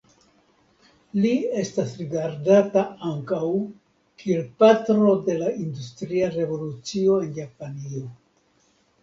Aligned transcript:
Li 1.25 1.33
estas 1.63 1.91
rigardata 2.01 2.83
ankaŭ 3.09 3.43
kiel 4.23 4.41
patro 4.65 5.13
de 5.29 5.37
la 5.43 5.53
industria 5.67 6.33
revolucio 6.39 7.21
en 7.29 7.39
Japanio. 7.39 8.05